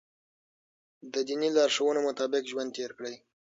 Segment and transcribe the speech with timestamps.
[1.13, 3.15] د دیني لارښوونو مطابق ژوند تېر کړئ.